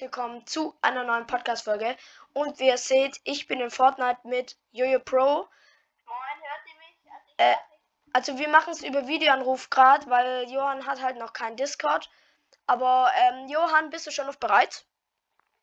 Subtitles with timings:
[0.00, 1.94] herzlich willkommen zu einer neuen Podcast-Folge.
[2.32, 5.20] Und wie ihr seht, ich bin in Fortnite mit Jojo Pro.
[5.20, 5.46] Moin,
[6.40, 7.12] hört ihr mich?
[7.12, 7.56] Also, Äh.
[8.14, 12.08] Also wir machen es über Videoanruf gerade, weil Johann hat halt noch keinen Discord.
[12.66, 14.86] Aber ähm, Johann, bist du schon noch bereit?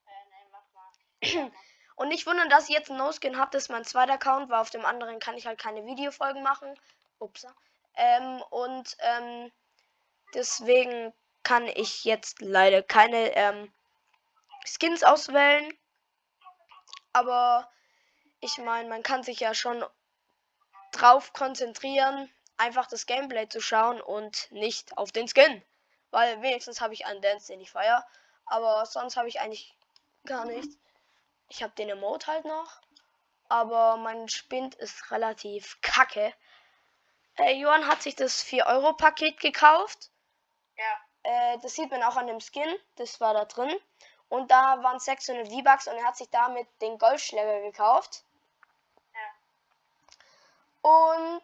[0.06, 1.52] Äh, nein, mach mal.
[1.96, 4.60] Und nicht wundern, dass ich jetzt einen No-Skin habe, das ist mein zweiter Account, weil
[4.60, 6.80] auf dem anderen kann ich halt keine Videofolgen machen.
[7.18, 7.56] Upsa.
[7.96, 9.52] Ähm, und ähm,
[10.36, 13.74] deswegen kann ich jetzt leider keine ähm,
[14.68, 15.74] Skins auswählen.
[17.14, 17.70] Aber
[18.40, 19.84] ich meine, man kann sich ja schon
[20.92, 25.64] drauf konzentrieren, einfach das Gameplay zu schauen und nicht auf den Skin.
[26.12, 28.06] Weil wenigstens habe ich einen Dance, den ich feiere.
[28.46, 29.76] Aber sonst habe ich eigentlich
[30.26, 30.78] gar nichts.
[31.50, 32.82] Ich habe den Emote halt noch.
[33.50, 36.34] Aber mein Spind ist relativ kacke.
[37.38, 40.10] Äh, Johann hat sich das 4-Euro-Paket gekauft.
[40.78, 41.08] Ja.
[41.24, 42.78] Äh, das sieht man auch an dem Skin.
[42.96, 43.74] Das war da drin.
[44.30, 48.24] Und da waren 600 V-Bucks und er hat sich damit den Golfschläger gekauft.
[49.14, 50.90] Ja.
[50.90, 51.44] Und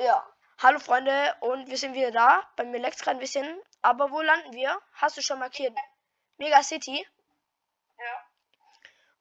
[0.00, 0.26] ja.
[0.60, 2.42] Hallo Freunde und wir sind wieder da.
[2.56, 3.60] Bei mir leckt gerade ein bisschen.
[3.80, 4.80] Aber wo landen wir?
[4.94, 5.76] Hast du schon markiert?
[6.36, 7.06] Mega City.
[7.96, 8.24] Ja.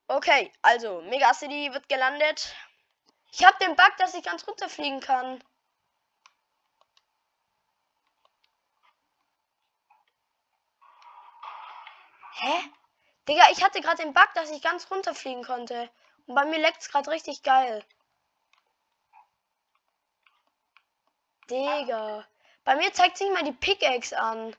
[0.08, 2.56] Okay, also Mega City wird gelandet.
[3.32, 5.44] Ich habe den Bug, dass ich ganz runterfliegen kann.
[12.40, 12.72] Hä?
[13.28, 15.90] Digga, ich hatte gerade den Bug, dass ich ganz runterfliegen konnte.
[16.28, 17.84] Und bei mir leckt's gerade richtig geil.
[21.50, 22.28] Digga.
[22.64, 24.56] Bei mir zeigt sich mal die Pickaxe an.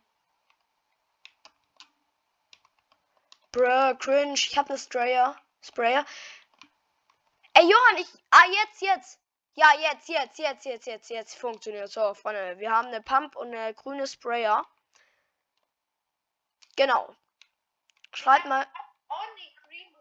[3.53, 4.35] Bruh, cringe.
[4.35, 5.37] Ich hab ne Sprayer.
[5.63, 6.05] Sprayer.
[7.55, 8.09] Ey, Johann, ich.
[8.31, 9.21] Ah, jetzt, jetzt.
[9.55, 11.91] Ja, jetzt, jetzt, jetzt, jetzt, jetzt, jetzt funktioniert.
[11.91, 14.65] So, Freunde, wir haben eine Pump und eine grüne Sprayer.
[16.77, 17.15] Genau.
[18.19, 18.67] Schreibt mal.
[19.09, 19.95] Only Green.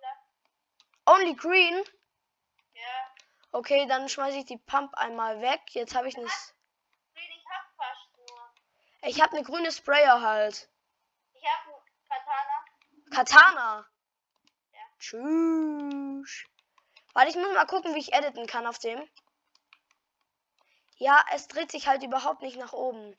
[1.06, 1.84] Only green.
[2.74, 3.14] Ja.
[3.52, 5.62] Okay, dann schmeiße ich die Pump einmal weg.
[5.70, 6.26] Jetzt habe ich eine.
[6.26, 6.56] S-
[7.14, 8.54] Green, ich hab fast nur.
[9.04, 10.68] Ich habe eine grüne Sprayer halt.
[11.34, 12.66] Ich hab einen Katana.
[13.12, 13.88] Katana.
[14.72, 14.80] Ja.
[14.98, 16.46] Tschüss.
[17.14, 19.08] Warte, ich muss mal gucken, wie ich editen kann auf dem.
[20.96, 23.16] Ja, es dreht sich halt überhaupt nicht nach oben.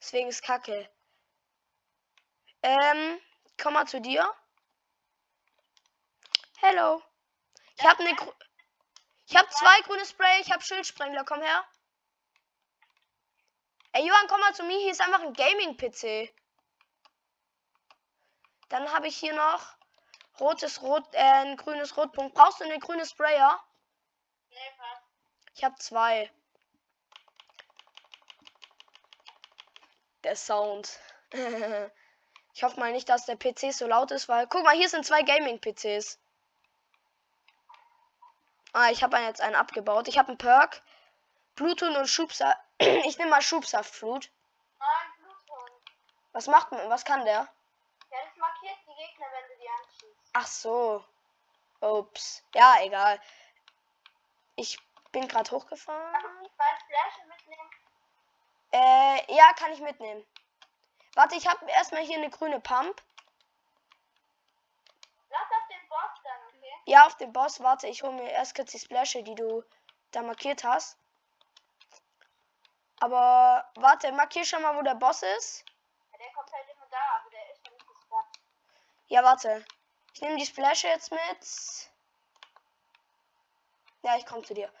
[0.00, 0.90] Deswegen ist kacke.
[2.62, 3.20] Ähm,
[3.58, 4.34] komm mal zu dir.
[6.58, 7.02] Hello.
[7.76, 8.16] Ich habe eine
[9.26, 11.64] Ich habe zwei grüne Spray, ich habe Schildsprengler, komm her.
[13.92, 16.32] Ey, Johann, komm mal zu mir, hier ist einfach ein Gaming-PC.
[18.68, 19.76] Dann habe ich hier noch
[20.40, 22.34] rotes Rot, äh, ein grünes Rotpunkt.
[22.34, 23.62] Brauchst du eine grüne Sprayer?
[24.50, 25.02] Nee, passt.
[25.54, 26.30] Ich habe zwei.
[30.22, 30.98] Der Sound.
[32.58, 34.48] ich hoffe mal nicht, dass der PC so laut ist, weil.
[34.48, 36.18] Guck mal, hier sind zwei Gaming-PCs.
[38.72, 40.08] Ah, ich habe jetzt einen abgebaut.
[40.08, 40.82] Ich habe einen Perk.
[41.54, 42.58] Bluetooth und Schubsaft.
[42.78, 44.28] ich nehme mal Schubsaftflut.
[46.32, 46.90] Was macht man?
[46.90, 47.48] Was kann der?
[48.10, 50.30] Ja, das markiert die Gegner, wenn du die anschießt.
[50.32, 51.04] Ach so.
[51.80, 52.42] Ups.
[52.56, 53.20] Ja, egal.
[54.56, 54.80] Ich
[55.12, 56.48] bin gerade hochgefahren.
[58.72, 60.26] Äh, ja, kann ich mitnehmen.
[61.18, 63.02] Warte, ich habe erstmal hier eine grüne Pump.
[65.30, 66.72] Lass auf den Boss dann, okay?
[66.84, 67.58] Ja, auf dem Boss.
[67.58, 69.64] Warte, ich hole mir erst kurz die Splashe, die du
[70.12, 70.96] da markiert hast.
[73.00, 75.64] Aber warte, markier schon mal, wo der Boss ist.
[76.12, 78.38] Ja, der kommt halt immer da, aber der ist nicht gespawnt.
[79.08, 79.64] Ja, warte.
[80.14, 81.90] Ich nehme die Splashe jetzt mit.
[84.02, 84.72] Ja, ich komme zu dir.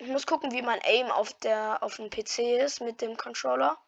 [0.00, 3.78] Ich muss gucken, wie mein Aim auf der auf dem PC ist mit dem Controller.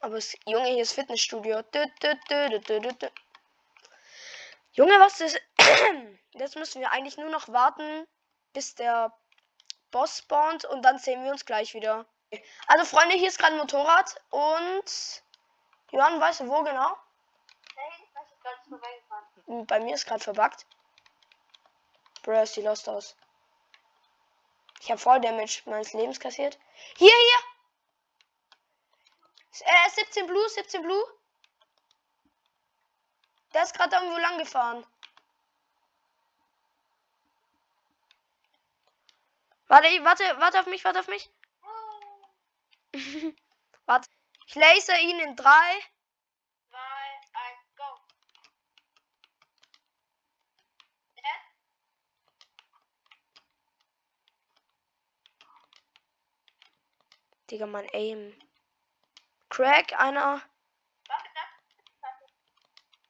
[0.00, 1.62] Aber es, Junge, hier ist Fitnessstudio.
[1.62, 3.10] Dü, dü, dü.
[4.72, 5.40] Junge, was ist?
[6.32, 8.06] Jetzt müssen wir eigentlich nur noch warten,
[8.52, 9.12] bis der
[9.90, 12.04] Boss spawnt und dann sehen wir uns gleich wieder.
[12.66, 15.22] Also Freunde, hier ist gerade ein Motorrad und
[15.92, 16.96] Johann, weißt du wo genau?
[19.46, 20.66] Hm, Bei mir ist gerade verbuggt.
[22.22, 23.16] Bro, ist die Lost aus.
[24.80, 26.58] Ich habe voll Damage meines Lebens kassiert.
[26.96, 27.55] Hier, hier!
[29.60, 31.04] Äh, 17 Blue, 17 Blue.
[33.54, 34.84] Der ist gerade irgendwo lang gefahren.
[39.68, 41.30] Warte, warte, warte auf mich, warte auf mich.
[43.86, 44.08] Warte.
[44.46, 45.44] Ich laser ihn in 3,
[46.68, 46.78] zwei,
[47.32, 47.84] eins, go.
[51.16, 51.26] Jetzt?
[57.50, 58.45] Digga, mein Aim.
[59.56, 60.42] Crack, einer.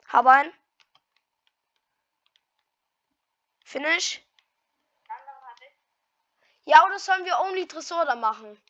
[0.07, 0.53] Hab ein.
[3.65, 4.23] Finish.
[6.65, 8.63] Ja, oder sollen wir Only Tresor da machen?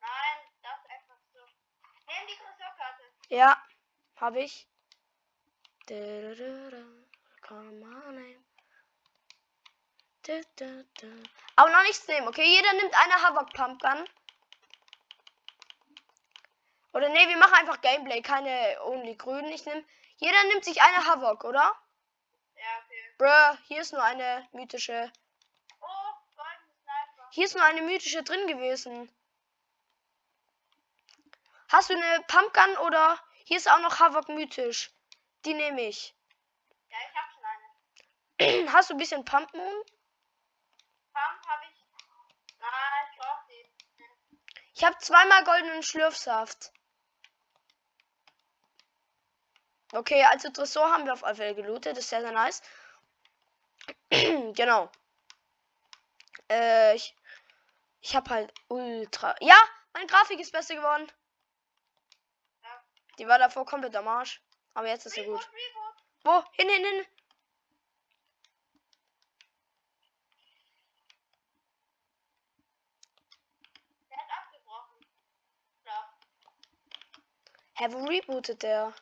[0.00, 1.38] Nein, das ist einfach so.
[1.38, 3.04] Nimm die Tresorkarte.
[3.30, 3.64] Ja,
[4.16, 4.68] hab ich.
[11.56, 12.44] Aber noch nichts nehmen, okay?
[12.44, 14.06] Jeder nimmt eine Havoc Pumpgun.
[16.92, 19.46] Oder nee, wir machen einfach Gameplay, keine Only Grün.
[19.46, 19.84] Ich nehm,
[20.16, 21.74] jeder nimmt sich eine Havoc, oder?
[22.56, 23.14] Ja, okay.
[23.18, 25.12] Bruh, hier ist nur eine mythische.
[25.80, 25.86] Oh,
[26.32, 27.28] Sniper.
[27.30, 29.10] Hier ist nur eine mythische drin gewesen.
[31.68, 34.90] Hast du eine Pumpgun oder hier ist auch noch Havoc mythisch?
[35.44, 36.14] Die nehme ich.
[36.88, 37.44] Ja, ich hab schon
[38.40, 38.72] eine.
[38.72, 39.84] Hast du ein bisschen Pump Moon?
[41.12, 41.84] Pump habe ich.
[42.58, 43.70] Nein, ich brauch die.
[44.74, 46.72] Ich habe zweimal goldenen Schlürfsaft.
[49.92, 51.96] Okay, also Tresor haben wir auf alle Fälle gelootet.
[51.96, 52.62] Das ist sehr, sehr nice.
[54.10, 54.90] genau.
[56.48, 57.16] Äh, ich,
[58.00, 59.34] ich habe halt ultra.
[59.40, 59.56] Ja,
[59.92, 61.10] meine Grafik ist besser geworden.
[62.62, 62.84] Ja.
[63.18, 64.40] Die war davor komplett am Arsch.
[64.74, 65.40] Aber jetzt ist sie gut.
[65.40, 65.96] Reboot.
[66.22, 66.44] Wo?
[66.52, 67.06] Hin, hin, hin.
[77.80, 78.92] Hä, wo rebootet der?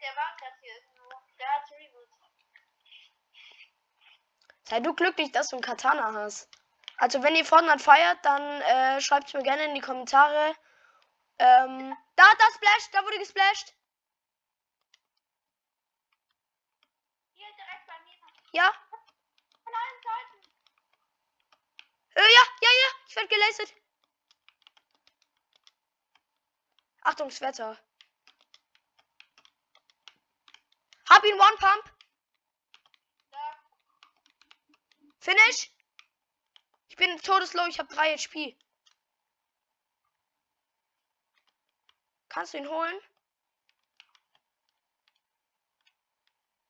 [0.00, 1.08] Der war gerade hier irgendwo.
[1.38, 2.08] Der hat Reboot.
[4.64, 6.48] Sei du glücklich, dass du einen Katana hast.
[6.98, 10.54] Also wenn ihr Fortnite feiert, dann äh, schreibt mir gerne in die Kommentare.
[11.38, 13.74] Ähm, da, da Splash, da wurde gesplashed.
[17.34, 18.18] Hier direkt bei mir.
[18.52, 18.72] Ja,
[19.62, 20.50] Von allen Seiten.
[22.16, 23.74] äh, ja, ja, ja, ich werde gelasert.
[27.02, 27.78] Achtung, Wetter.
[31.08, 31.92] Hab ihn One Pump.
[33.30, 33.58] Da.
[35.20, 35.72] Finish.
[36.88, 38.58] Ich bin todeslow, ich habe 3 HP.
[42.28, 43.00] Kannst du ihn holen?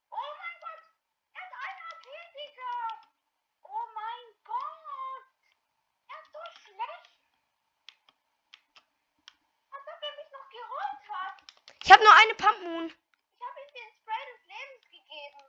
[0.09, 0.83] Oh mein Gott.
[1.33, 2.73] Er hat einen AP, Digga.
[3.63, 5.25] Oh mein Gott.
[6.07, 7.11] Er ist so schlecht.
[9.69, 11.35] Als ob er mich noch geholt hat.
[11.83, 12.87] Ich habe nur eine Pump Moon.
[12.87, 15.43] Ich habe ihm den Spray des Lebens gegeben.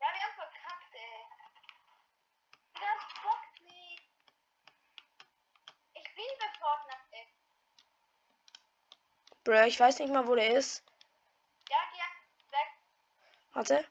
[0.00, 1.24] Ja, wir haben verkackt, ey.
[2.74, 4.10] Das bockt nicht.
[5.94, 7.26] Ich liebe Fortnite, ey.
[9.46, 10.82] Bro, ich weiß nicht mal, wo der ist.
[11.70, 12.68] Ja, geh weg.
[13.52, 13.88] Warte.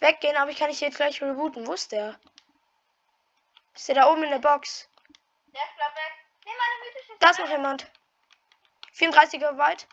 [0.00, 1.66] Weggehen, aber ich kann nicht jetzt gleich rebooten.
[1.66, 2.18] Wo ist der?
[3.74, 4.88] Ist der da oben in der Box?
[5.48, 6.12] Der ist gleich weg.
[6.46, 7.90] Nimm meine mythische Da ist noch jemand.
[8.94, 9.86] 34er weit.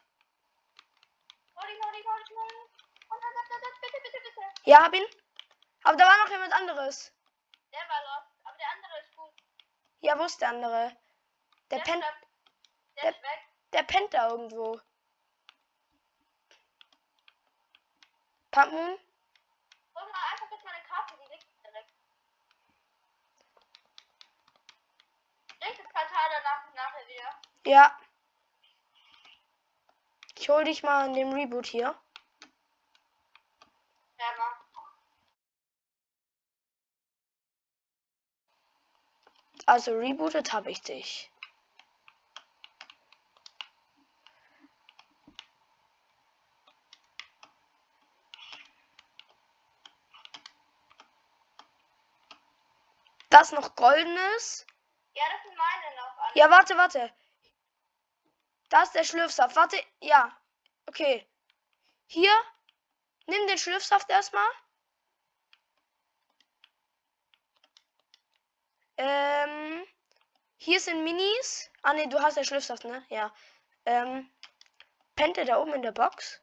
[1.57, 2.69] Hol ihn, hol ihn, hol ihn, hol ihn.
[3.09, 4.41] Und dann, dann, dann, bitte, bitte, bitte.
[4.63, 5.05] Ja, hab ihn.
[5.83, 7.11] Aber da war noch jemand anderes.
[7.73, 9.33] Der war lost, aber der andere ist gut.
[9.99, 10.95] Ja, wo ist der andere?
[11.69, 12.05] Der Der pennt.
[13.01, 13.13] Der
[13.73, 14.79] der- pennt da irgendwo.
[18.51, 18.97] Pumpmoon?
[19.95, 21.91] Hol mal einfach jetzt meine Karte, die liegt direkt.
[25.61, 27.41] Richtet Katar danach nachher wieder.
[27.65, 27.99] Ja.
[30.37, 31.95] Ich hol dich mal in dem Reboot hier.
[34.19, 34.65] Ja, mal.
[39.67, 41.31] Also rebootet habe ich dich.
[53.35, 54.65] Das noch goldenes.
[55.13, 56.31] Ja, das sind meine noch alle.
[56.35, 57.13] Ja, warte, warte.
[58.69, 59.57] Da ist der Schlürfsaft.
[59.57, 60.31] Warte, ja.
[60.85, 61.27] Okay.
[62.07, 62.31] Hier.
[63.27, 64.47] Nimm den Schlürfsaft erstmal.
[68.95, 69.85] Ähm.
[70.55, 71.69] Hier sind Minis.
[71.81, 73.05] Ah ne, du hast ja Schlürfsaft, ne?
[73.09, 73.33] Ja.
[73.83, 74.31] Ähm.
[75.17, 76.41] Pennt er da oben in der Box?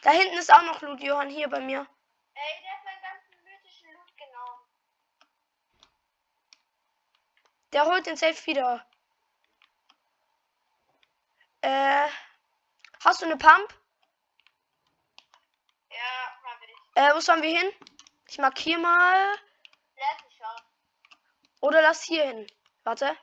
[0.00, 1.86] Da hinten ist auch noch Loot, Johann, hier bei mir.
[2.32, 2.85] Ey, der
[7.72, 8.86] Der holt den Safe wieder.
[11.60, 12.08] Äh.
[13.04, 13.72] Hast du eine Pump?
[15.90, 15.96] Ja,
[16.42, 16.96] hab ich.
[16.96, 17.72] Äh, wo sollen wir hin?
[18.28, 19.36] Ich markiere mal.
[19.96, 20.62] Lass mich schauen.
[21.60, 22.46] Oder lass hier hin.
[22.82, 23.16] Warte.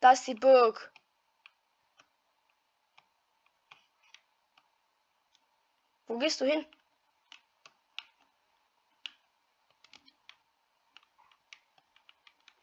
[0.00, 0.92] Da ist die Burg.
[6.06, 6.66] Wo gehst du hin?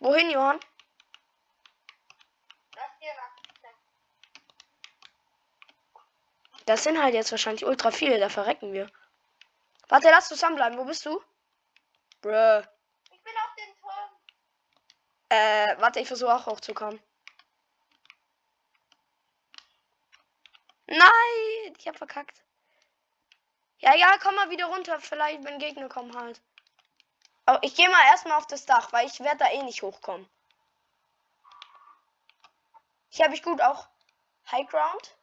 [0.01, 0.60] Wohin, Johann?
[6.65, 8.89] Das sind halt jetzt wahrscheinlich ultra viele, da verrecken wir.
[9.89, 10.77] Warte, lass zusammenbleiben.
[10.77, 11.22] Wo bist du?
[12.22, 12.63] Bruh.
[13.12, 14.10] Ich bin auf den Turm.
[15.29, 17.00] Äh, warte, ich versuche auch hochzukommen.
[20.88, 22.43] Nein, ich hab verkackt.
[23.79, 25.00] Ja, ja, komm mal wieder runter.
[25.00, 26.41] Vielleicht, wenn Gegner kommen halt.
[27.46, 30.30] Aber ich gehe mal erstmal auf das Dach, weil ich werde da eh nicht hochkommen.
[33.10, 33.88] Hier habe ich gut auch
[34.52, 35.18] High Ground.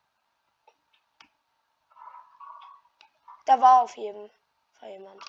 [3.47, 4.31] Da war auf jedem
[4.79, 5.23] Fall jemand.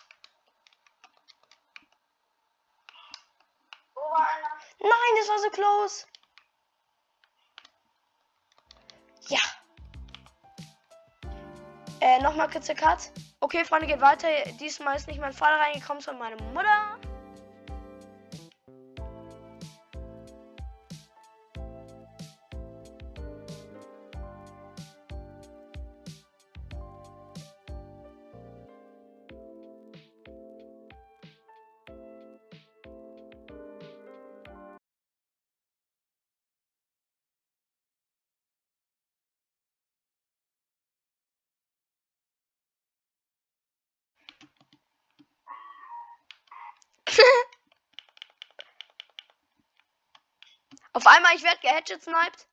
[4.79, 6.05] Nein, das war so close.
[9.29, 9.39] Ja.
[12.01, 13.11] Äh, nochmal kurze Cut.
[13.41, 14.27] Okay, Freunde, geht weiter.
[14.59, 17.08] Diesmal ist nicht mein Vater reingekommen, sondern meine Mutter.
[50.93, 52.47] Auf einmal, ich werde gehatchet sniped.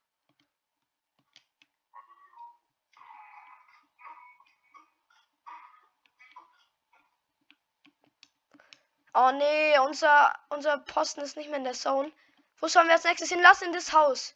[9.14, 12.12] Oh nee, unser, unser Posten ist nicht mehr in der Zone.
[12.60, 13.40] Wo sollen wir als nächstes hin?
[13.40, 14.34] Lass in das Haus.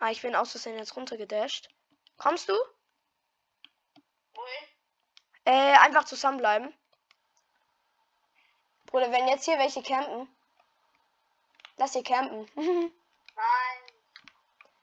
[0.00, 1.68] Ah, ich bin aus Versehen jetzt runtergedasht.
[2.16, 2.52] Kommst du?
[4.34, 4.68] Wohin?
[5.44, 6.74] Äh, einfach zusammenbleiben.
[8.86, 10.28] Bruder, wenn jetzt hier welche campen.
[11.76, 12.48] Lass sie campen.
[12.54, 12.94] Nein.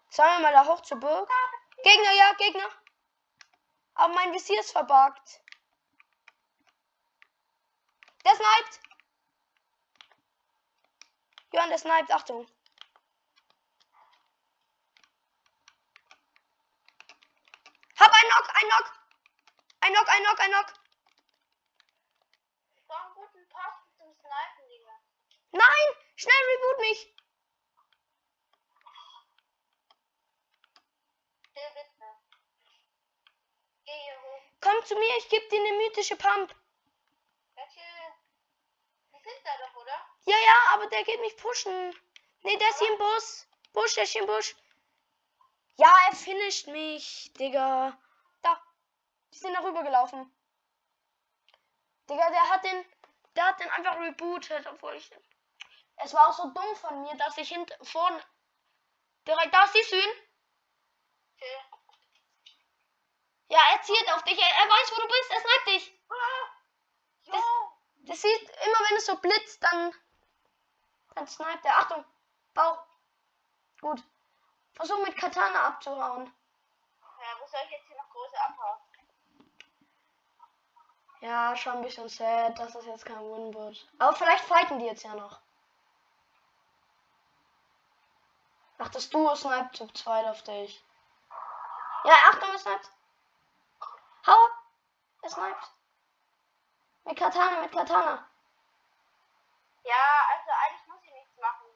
[0.10, 1.29] Sollen wir mal da hoch zur Burg?
[1.83, 2.69] Gegner, ja, Gegner.
[3.93, 5.41] Aber mein Visier ist verbuggt.
[8.25, 8.79] Der sniped.
[11.53, 12.12] Johann, der sniped.
[12.12, 12.45] Achtung.
[17.98, 18.93] Hab ein Knock, ein Knock.
[19.81, 20.74] Ein Knock, ein Knock, ein Knock.
[22.88, 25.00] So einen guten Posten zum Snipen, Digga.
[25.51, 26.99] Nein, schnell reboot mich.
[31.49, 32.07] Still bitte.
[33.85, 34.43] Geh hier hoch.
[34.61, 36.55] Komm zu mir, ich gebe dir eine mythische Pump.
[37.55, 37.87] Welche?
[39.13, 39.97] Die sind da doch, oder?
[40.25, 41.95] Ja, ja, aber der geht mich pushen.
[42.43, 43.47] Nee, der ist hier im Bus.
[43.73, 44.55] Busch, der ist hier im Busch.
[45.77, 47.97] Ja, er finisht mich, Digga.
[48.43, 48.61] Da.
[49.33, 50.31] Die sind da rübergelaufen.
[52.07, 52.85] Digga, der hat den.
[53.35, 55.09] Der hat den einfach rebootet, obwohl ich.
[56.03, 58.24] Es war auch so dumm von mir, dass ich hinten vorne.
[59.27, 60.13] Direkt da siehst du ihn?
[63.50, 64.39] Ja, er zielt auf dich.
[64.39, 65.31] Er, er weiß, wo du bist.
[65.31, 66.00] Er sniped dich.
[66.10, 66.48] Ah!
[67.25, 67.41] Das,
[67.98, 69.93] das sieht immer, wenn es so blitzt, dann.
[71.15, 71.77] Dann sniped er.
[71.77, 72.05] Achtung.
[72.53, 72.84] Bauch.
[73.81, 74.03] Gut.
[74.74, 76.34] Versuch mit Katana abzuhauen.
[77.01, 78.77] Ja, wo soll ich jetzt hier noch große abhauen?
[81.20, 83.88] Ja, schon ein bisschen sad, dass das jetzt kein Win wird.
[84.00, 85.39] Aber vielleicht fighten die jetzt ja noch.
[88.91, 90.83] Ach, das Duo sniped zu zweit auf dich.
[92.03, 92.89] Ja, Achtung, es sniped.
[94.27, 94.51] Hau ab.
[95.21, 95.71] Es sniped.
[97.05, 98.27] Mit Katana, mit Katana.
[99.83, 101.67] Ja, also eigentlich muss ich nichts machen.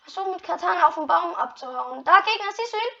[0.00, 2.02] Versuch mit Katana auf den Baum abzuhauen.
[2.04, 2.94] Da, Gegner, siehst du ihn?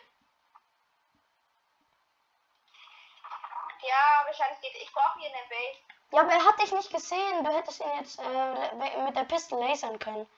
[3.88, 4.74] Ja, wahrscheinlich geht.
[4.82, 5.78] Ich brauche hier eine Base.
[6.10, 7.42] Ja, aber er hat dich nicht gesehen.
[7.42, 10.28] Du hättest ihn jetzt äh, mit der Pistole lasern können.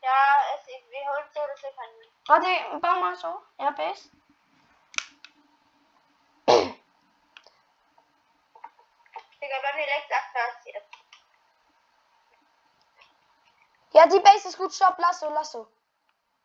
[0.00, 1.94] Ja, es, wir holen so oder so keinen.
[2.26, 3.42] Warte, bau mal so.
[3.58, 4.10] Ja, Base.
[9.40, 10.94] Digga, bei mir leckt das jetzt.
[13.92, 14.72] Ja, die Base ist gut.
[14.72, 15.66] Stopp, lasso, lasso.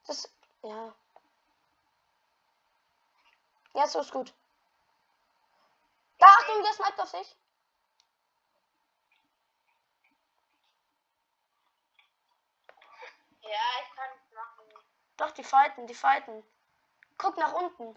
[0.07, 0.31] Das,
[0.63, 0.93] ja.
[3.73, 4.33] Ja, so ist gut.
[6.19, 7.35] Da, Achtung, der sniped auf sich.
[13.53, 14.83] Ja, ich kann es machen.
[15.17, 16.43] Doch, die fighten, die fighten.
[17.19, 17.95] Guck nach unten.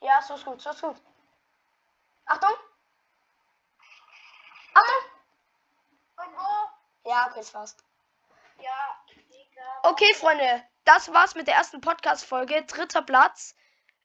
[0.00, 0.96] Ja, so ist gut, so ist gut.
[2.26, 2.54] Achtung.
[4.72, 5.10] Achtung.
[6.18, 7.10] Und wo?
[7.10, 7.82] Ja, okay, ist fast.
[8.60, 9.80] Ja, Digga.
[9.82, 12.64] Okay, Freunde, das war's mit der ersten Podcast-Folge.
[12.66, 13.56] Dritter Platz.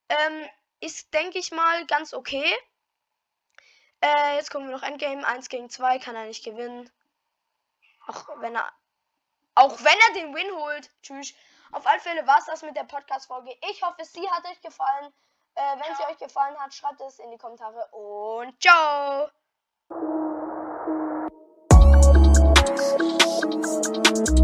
[0.09, 0.49] Ähm,
[0.79, 2.51] ist, denke ich mal, ganz okay.
[4.01, 5.27] Äh, jetzt kommen wir noch Endgame.
[5.27, 6.89] 1 gegen 2 kann er nicht gewinnen.
[8.07, 8.73] Auch wenn er.
[9.61, 10.89] Auch wenn er den Win holt.
[11.03, 11.35] Tschüss.
[11.71, 13.51] Auf alle Fälle war es das mit der Podcast-Folge.
[13.69, 15.13] Ich hoffe, sie hat euch gefallen.
[15.53, 19.29] Äh, wenn sie euch gefallen hat, schreibt es in die Kommentare und ciao!
[23.13, 24.40] Thank you.